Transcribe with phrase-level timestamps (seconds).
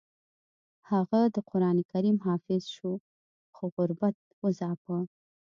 [0.89, 2.91] هغه د قران کریم حافظ شو
[3.55, 4.97] خو غربت وځاپه